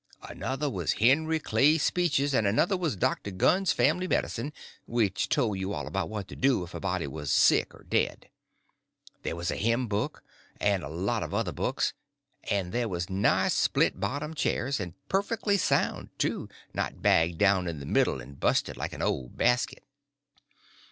[0.27, 3.29] Another was Henry Clay's Speeches, and another was Dr.
[3.29, 4.51] Gunn's Family Medicine,
[4.87, 8.27] which told you all about what to do if a body was sick or dead.
[9.21, 10.23] There was a hymn book,
[10.59, 11.93] and a lot of other books.
[12.49, 17.85] And there was nice split bottom chairs, and perfectly sound, too—not bagged down in the
[17.85, 19.83] middle and busted, like an old basket.